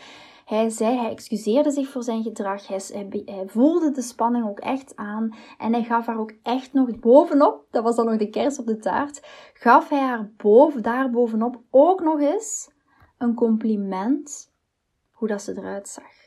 Hij 0.51 0.71
zei, 0.71 0.97
hij 0.97 1.11
excuseerde 1.11 1.71
zich 1.71 1.89
voor 1.89 2.03
zijn 2.03 2.23
gedrag. 2.23 2.67
Hij, 2.67 2.81
voelde 3.47 3.91
de 3.91 4.03
spanning 4.03 4.49
ook 4.49 4.59
echt 4.59 4.97
aan. 4.97 5.35
En 5.59 5.73
hij 5.73 5.83
gaf 5.83 6.07
haar 6.07 6.19
ook 6.19 6.33
echt 6.43 6.73
nog 6.73 6.99
bovenop, 6.99 7.67
dat 7.71 7.83
was 7.83 7.97
dan 7.97 8.07
nog 8.07 8.17
de 8.17 8.31
kers 8.31 8.59
op 8.59 8.67
de 8.67 8.77
taart, 8.77 9.27
gaf 9.55 9.89
hij 9.89 10.01
haar 10.01 10.33
boven, 10.37 10.83
daar 10.83 11.11
bovenop 11.11 11.63
ook 11.71 12.01
nog 12.01 12.21
eens 12.21 12.71
een 13.19 13.35
compliment 13.35 14.53
hoe 15.11 15.29
dat 15.29 15.43
ze 15.43 15.57
eruit 15.57 15.89
zag. 15.89 16.20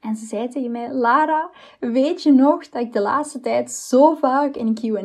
En 0.00 0.16
ze 0.16 0.26
zei 0.26 0.48
tegen 0.48 0.70
mij: 0.70 0.92
Lara, 0.92 1.50
weet 1.80 2.22
je 2.22 2.32
nog 2.32 2.68
dat 2.68 2.82
ik 2.82 2.92
de 2.92 3.00
laatste 3.00 3.40
tijd 3.40 3.70
zo 3.70 4.14
vaak 4.14 4.56
in 4.56 4.66
een 4.66 4.74
QA, 4.74 5.00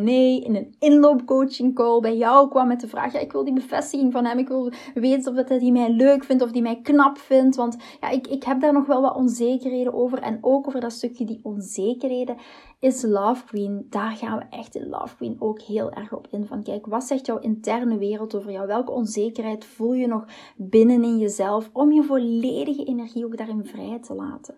in 0.47 0.55
een 0.55 0.75
inloopcoaching 0.79 1.75
call 1.75 1.99
bij 1.99 2.17
jou 2.17 2.49
kwam 2.49 2.67
met 2.67 2.81
de 2.81 2.87
vraag: 2.87 3.13
ja, 3.13 3.19
ik 3.19 3.31
wil 3.31 3.43
die 3.43 3.53
bevestiging 3.53 4.11
van 4.11 4.25
hem. 4.25 4.37
Ik 4.37 4.47
wil 4.47 4.71
weten 4.93 5.31
of 5.31 5.37
dat 5.37 5.61
hij 5.61 5.71
mij 5.71 5.89
leuk 5.89 6.23
vindt 6.23 6.43
of 6.43 6.51
die 6.51 6.61
mij 6.61 6.81
knap 6.81 7.17
vindt. 7.17 7.55
Want 7.55 7.77
ja, 8.01 8.09
ik, 8.09 8.27
ik 8.27 8.43
heb 8.43 8.61
daar 8.61 8.73
nog 8.73 8.85
wel 8.85 9.01
wat 9.01 9.15
onzekerheden 9.15 9.93
over. 9.93 10.19
En 10.19 10.37
ook 10.41 10.67
over 10.67 10.79
dat 10.79 10.91
stukje 10.91 11.25
die 11.25 11.39
onzekerheden 11.43 12.37
is 12.79 13.01
Love 13.01 13.45
Queen. 13.45 13.87
Daar 13.89 14.11
gaan 14.11 14.37
we 14.37 14.45
echt 14.49 14.75
in 14.75 14.89
Love 14.89 15.15
Queen 15.15 15.35
ook 15.39 15.61
heel 15.61 15.91
erg 15.91 16.13
op 16.13 16.27
in. 16.31 16.45
Van 16.45 16.63
kijk, 16.63 16.85
wat 16.85 17.03
zegt 17.03 17.25
jouw 17.25 17.39
interne 17.39 17.97
wereld 17.97 18.35
over 18.35 18.51
jou? 18.51 18.67
Welke 18.67 18.91
onzekerheid 18.91 19.65
voel 19.65 19.93
je 19.93 20.07
nog 20.07 20.25
binnen 20.55 21.03
in 21.03 21.17
jezelf? 21.17 21.69
Om 21.73 21.91
je 21.91 22.03
volledige 22.03 22.83
energie 22.83 23.25
ook 23.25 23.37
daarin 23.37 23.65
vrij 23.65 23.99
te 23.99 24.13
laten. 24.13 24.55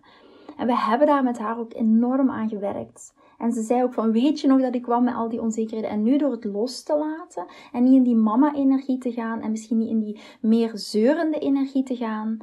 En 0.56 0.66
we 0.66 0.78
hebben 0.78 1.06
daar 1.06 1.22
met 1.22 1.38
haar 1.38 1.58
ook 1.58 1.74
enorm 1.74 2.30
aan 2.30 2.48
gewerkt. 2.48 3.14
En 3.38 3.52
ze 3.52 3.62
zei 3.62 3.82
ook 3.82 3.92
van, 3.92 4.12
weet 4.12 4.40
je 4.40 4.48
nog 4.48 4.60
dat 4.60 4.74
ik 4.74 4.82
kwam 4.82 5.04
met 5.04 5.14
al 5.14 5.28
die 5.28 5.40
onzekerheden? 5.40 5.90
En 5.90 6.02
nu 6.02 6.18
door 6.18 6.30
het 6.30 6.44
los 6.44 6.82
te 6.82 6.96
laten 6.96 7.46
en 7.72 7.82
niet 7.82 7.94
in 7.94 8.02
die 8.02 8.16
mama-energie 8.16 8.98
te 8.98 9.12
gaan 9.12 9.40
en 9.40 9.50
misschien 9.50 9.78
niet 9.78 9.88
in 9.88 9.98
die 9.98 10.20
meer 10.40 10.70
zeurende 10.74 11.38
energie 11.38 11.82
te 11.82 11.96
gaan, 11.96 12.38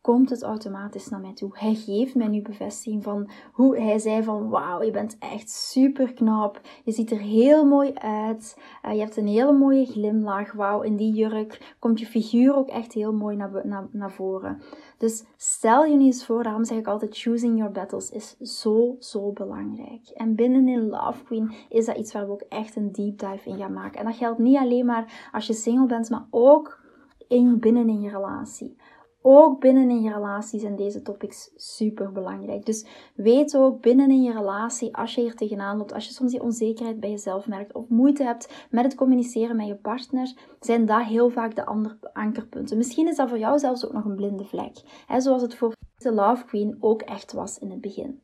komt 0.00 0.30
het 0.30 0.42
automatisch 0.42 1.08
naar 1.08 1.20
mij 1.20 1.34
toe. 1.34 1.50
Hij 1.52 1.74
geeft 1.74 2.14
mij 2.14 2.28
nu 2.28 2.42
bevestiging 2.42 3.02
van 3.02 3.30
hoe 3.52 3.78
hij 3.80 3.98
zei 3.98 4.22
van 4.22 4.48
wauw, 4.48 4.82
je 4.82 4.90
bent 4.90 5.16
echt 5.18 5.50
super 5.50 6.12
knap. 6.12 6.60
Je 6.84 6.92
ziet 6.92 7.10
er 7.10 7.18
heel 7.18 7.64
mooi 7.64 7.94
uit. 7.94 8.58
Uh, 8.86 8.92
je 8.92 9.00
hebt 9.00 9.16
een 9.16 9.26
hele 9.26 9.52
mooie 9.52 9.86
glimlach. 9.86 10.52
Wauw, 10.52 10.82
in 10.82 10.96
die 10.96 11.12
jurk 11.12 11.76
komt 11.78 12.00
je 12.00 12.06
figuur 12.06 12.56
ook 12.56 12.68
echt 12.68 12.92
heel 12.92 13.12
mooi 13.12 13.36
naar, 13.36 13.66
naar, 13.66 13.88
naar 13.90 14.12
voren. 14.12 14.62
Dus 14.98 15.24
stel 15.36 15.84
je 15.84 15.96
nu 15.96 16.04
eens 16.04 16.26
voor, 16.26 16.42
daarom 16.42 16.64
zeg 16.64 16.78
ik 16.78 16.86
altijd 16.86 17.18
choosing 17.18 17.56
your 17.56 17.72
battles 17.72 18.10
is 18.10 18.36
zo, 18.38 18.96
zo 18.98 19.32
belangrijk. 19.32 20.08
En 20.08 20.34
binnen 20.34 20.68
in 20.68 20.88
Love 20.88 21.24
Queen 21.24 21.52
is 21.68 21.86
dat 21.86 21.96
iets 21.96 22.12
waar 22.12 22.26
we 22.26 22.32
ook 22.32 22.44
echt 22.48 22.76
een 22.76 22.92
deep 22.92 23.18
dive 23.18 23.48
in 23.48 23.58
gaan 23.58 23.72
maken. 23.72 24.00
En 24.00 24.06
dat 24.06 24.16
geldt 24.16 24.38
niet 24.38 24.56
alleen 24.56 24.86
maar 24.86 25.28
als 25.32 25.46
je 25.46 25.52
single 25.52 25.86
bent, 25.86 26.10
maar 26.10 26.26
ook 26.30 26.80
in, 27.28 27.58
binnen 27.58 27.88
in 27.88 28.00
je 28.00 28.10
relatie. 28.10 28.76
Ook 29.22 29.60
binnen 29.60 29.90
in 29.90 30.02
je 30.02 30.12
relatie 30.12 30.60
zijn 30.60 30.76
deze 30.76 31.02
topics 31.02 31.50
super 31.56 32.12
belangrijk. 32.12 32.66
Dus 32.66 32.86
weet 33.14 33.56
ook 33.56 33.80
binnen 33.80 34.10
in 34.10 34.22
je 34.22 34.32
relatie, 34.32 34.96
als 34.96 35.14
je 35.14 35.20
hier 35.20 35.34
tegenaan 35.34 35.76
loopt, 35.76 35.92
als 35.92 36.06
je 36.06 36.12
soms 36.12 36.30
die 36.30 36.42
onzekerheid 36.42 37.00
bij 37.00 37.10
jezelf 37.10 37.46
merkt 37.46 37.74
of 37.74 37.88
moeite 37.88 38.24
hebt 38.24 38.66
met 38.70 38.84
het 38.84 38.94
communiceren 38.94 39.56
met 39.56 39.66
je 39.66 39.76
partner, 39.76 40.34
zijn 40.60 40.86
dat 40.86 41.02
heel 41.02 41.30
vaak 41.30 41.54
de 41.54 41.66
andere 41.66 41.98
ankerpunten. 42.12 42.76
Misschien 42.76 43.08
is 43.08 43.16
dat 43.16 43.28
voor 43.28 43.38
jou 43.38 43.58
zelfs 43.58 43.86
ook 43.86 43.92
nog 43.92 44.04
een 44.04 44.16
blinde 44.16 44.44
vlek. 44.44 45.04
Hè, 45.06 45.20
zoals 45.20 45.42
het 45.42 45.54
voor 45.54 45.72
de 45.96 46.12
Love 46.12 46.44
Queen 46.44 46.76
ook 46.80 47.02
echt 47.02 47.32
was 47.32 47.58
in 47.58 47.70
het 47.70 47.80
begin. 47.80 48.20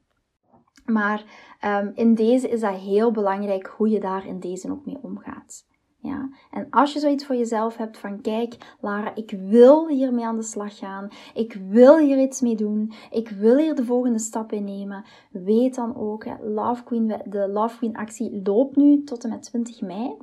Maar 0.85 1.25
um, 1.65 1.93
in 1.95 2.15
deze 2.15 2.49
is 2.49 2.61
dat 2.61 2.75
heel 2.75 3.11
belangrijk 3.11 3.67
hoe 3.67 3.88
je 3.88 4.00
daar 4.00 4.26
in 4.26 4.41
deze 4.41 4.71
ook 4.71 4.87
mee 4.87 4.99
omgaat. 5.03 5.67
En 6.50 6.66
als 6.70 6.92
je 6.92 6.98
zoiets 6.98 7.26
voor 7.26 7.36
jezelf 7.36 7.76
hebt 7.76 7.98
van 7.98 8.20
kijk, 8.20 8.76
Lara, 8.80 9.14
ik 9.14 9.30
wil 9.30 9.88
hiermee 9.88 10.25
aan 10.25 10.36
de 10.36 10.42
slag 10.42 10.78
gaan. 10.78 11.08
Ik 11.34 11.58
wil 11.68 11.98
hier 11.98 12.18
iets 12.18 12.40
mee 12.40 12.56
doen. 12.56 12.92
Ik 13.10 13.28
wil 13.28 13.56
hier 13.56 13.75
de 13.75 13.84
volgende 13.84 14.18
stap 14.18 14.52
in 14.52 14.64
nemen. 14.64 15.04
Weet 15.30 15.75
dan 15.75 15.96
ook, 15.96 16.25
Love 16.40 16.84
Queen, 16.84 17.22
de 17.25 17.48
Love 17.48 17.76
Queen 17.76 17.96
actie 17.96 18.42
loopt 18.44 18.76
nu 18.76 19.04
tot 19.04 19.25
en 19.25 19.30
met 19.30 19.42
20 19.42 19.80
mei. 19.80 20.16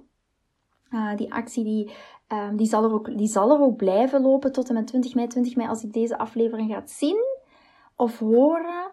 Uh, 0.90 1.16
die 1.16 1.34
actie 1.34 1.64
die, 1.64 1.92
um, 2.28 2.58
die, 2.58 2.68
zal 2.68 2.84
er 2.84 2.94
ook, 2.94 3.18
die 3.18 3.28
zal 3.28 3.52
er 3.52 3.62
ook 3.62 3.76
blijven 3.76 4.22
lopen 4.22 4.52
tot 4.52 4.70
en 4.70 4.74
met 4.74 4.88
20 4.88 5.16
mei. 5.16 5.28
20 5.28 5.56
mei 5.56 5.70
als 5.70 5.84
ik 5.84 5.94
deze 5.94 6.18
aflevering 6.18 6.72
gaat 6.72 6.92
zien 6.92 7.18
of 7.96 8.20
horen 8.20 8.92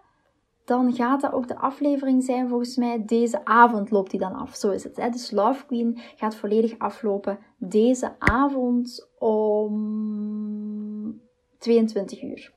dan 0.71 0.95
gaat 0.95 1.21
dat 1.21 1.33
ook 1.33 1.49
de 1.49 1.57
aflevering 1.57 2.25
zijn. 2.25 2.49
Volgens 2.49 2.77
mij 2.77 3.05
deze 3.05 3.45
avond 3.45 3.91
loopt 3.91 4.11
die 4.11 4.21
dan 4.21 4.35
af. 4.35 4.57
Zo 4.57 4.71
is 4.71 4.85
het. 4.85 4.97
Hè? 4.97 5.11
Dus 5.11 5.31
Love 5.31 5.67
Queen 5.67 5.99
gaat 6.17 6.35
volledig 6.35 6.79
aflopen 6.79 7.39
deze 7.59 8.15
avond 8.19 9.09
om 9.19 11.21
22 11.59 12.23
uur. 12.23 12.53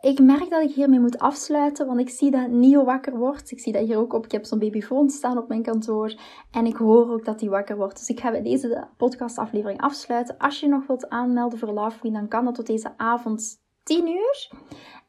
Ik 0.00 0.20
merk 0.20 0.50
dat 0.50 0.62
ik 0.62 0.74
hiermee 0.74 1.00
moet 1.00 1.18
afsluiten, 1.18 1.86
want 1.86 2.00
ik 2.00 2.08
zie 2.08 2.30
dat 2.30 2.50
Nio 2.50 2.84
wakker 2.84 3.16
wordt. 3.16 3.50
Ik 3.50 3.60
zie 3.60 3.72
dat 3.72 3.86
hier 3.86 3.98
ook 3.98 4.12
op. 4.12 4.24
Ik 4.24 4.32
heb 4.32 4.44
zo'n 4.44 4.58
babyfoon 4.58 5.10
staan 5.10 5.38
op 5.38 5.48
mijn 5.48 5.62
kantoor. 5.62 6.14
En 6.50 6.66
ik 6.66 6.76
hoor 6.76 7.10
ook 7.10 7.24
dat 7.24 7.40
hij 7.40 7.48
wakker 7.48 7.76
wordt. 7.76 7.98
Dus 7.98 8.08
ik 8.08 8.20
ga 8.20 8.30
bij 8.30 8.42
deze 8.42 8.88
podcastaflevering 8.96 9.80
afsluiten. 9.80 10.38
Als 10.38 10.60
je 10.60 10.68
nog 10.68 10.86
wilt 10.86 11.08
aanmelden 11.08 11.58
voor 11.58 11.72
Love 11.72 11.98
Queen, 11.98 12.12
dan 12.12 12.28
kan 12.28 12.44
dat 12.44 12.54
tot 12.54 12.66
deze 12.66 12.92
avond 12.96 13.60
10 13.82 14.08
uur. 14.08 14.50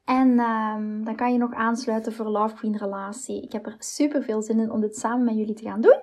En 0.09 0.39
um, 0.39 1.03
dan 1.03 1.15
kan 1.15 1.31
je 1.31 1.37
nog 1.37 1.53
aansluiten 1.53 2.13
voor 2.13 2.25
Love 2.25 2.55
Queen 2.55 2.77
Relatie. 2.77 3.41
Ik 3.41 3.51
heb 3.51 3.65
er 3.65 3.75
super 3.79 4.23
veel 4.23 4.41
zin 4.41 4.59
in 4.59 4.71
om 4.71 4.81
dit 4.81 4.97
samen 4.97 5.25
met 5.25 5.35
jullie 5.35 5.55
te 5.55 5.63
gaan 5.63 5.81
doen. 5.81 6.01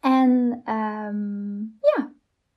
En 0.00 0.62
um, 0.74 1.78
ja, 1.80 2.12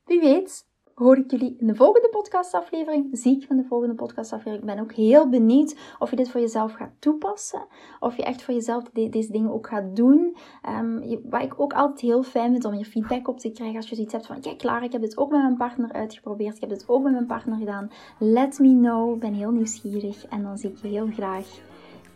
wie 0.06 0.20
weet 0.20 0.68
hoor 0.96 1.18
ik 1.18 1.32
jullie 1.32 1.56
in 1.60 1.68
de 1.68 1.76
volgende 1.76 2.10
podcastaflevering. 2.10 3.08
Zie 3.12 3.36
ik 3.36 3.48
van 3.48 3.58
de 3.58 3.64
volgende 3.64 3.96
podcastaflevering. 3.96 4.70
Ik 4.70 4.76
ben 4.76 4.84
ook 4.84 4.94
heel 4.94 5.30
benieuwd 5.30 5.76
of 6.00 6.10
je 6.10 6.16
dit 6.16 6.30
voor 6.30 6.42
jezelf 6.42 6.74
gaat 6.74 6.92
toepassen. 7.00 7.68
Of 8.00 8.16
je 8.16 8.24
echt 8.24 8.42
voor 8.42 8.54
jezelf 8.54 8.84
deze 8.84 9.32
dingen 9.32 9.52
ook 9.52 9.68
gaat 9.68 9.96
doen. 9.96 10.36
Um, 10.70 11.20
wat 11.30 11.42
ik 11.42 11.60
ook 11.60 11.74
altijd 11.74 12.00
heel 12.00 12.24
fijn 12.24 12.52
vind 12.52 12.66
om 12.66 12.74
je 12.74 12.86
feedback 12.86 13.28
op 13.28 13.40
te 13.40 13.52
krijgen. 13.52 13.76
Als 13.76 13.90
je 13.90 13.96
zoiets 13.96 14.14
hebt 14.14 14.26
van, 14.26 14.42
kijk 14.42 14.58
klaar, 14.58 14.84
ik 14.84 14.92
heb 14.92 15.02
dit 15.02 15.18
ook 15.18 15.32
met 15.32 15.42
mijn 15.42 15.58
partner 15.58 15.92
uitgeprobeerd. 15.92 16.56
Ik 16.56 16.62
heb 16.62 16.70
dit 16.70 16.84
ook 16.88 17.04
met 17.04 17.12
mijn 17.12 17.26
partner 17.26 17.58
gedaan. 17.58 17.92
Let 18.20 18.60
me 18.60 18.70
know. 18.70 19.14
Ik 19.14 19.20
ben 19.20 19.34
heel 19.34 19.52
nieuwsgierig. 19.52 20.26
En 20.26 20.44
dan 20.44 20.58
zie 20.58 20.70
ik 20.70 20.78
je 20.78 20.88
heel 20.88 21.08
graag 21.08 21.48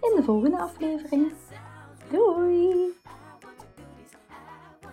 in 0.02 0.16
de 0.16 0.24
volgende 0.24 0.58
aflevering. 0.58 1.32
Doei! 2.12 2.98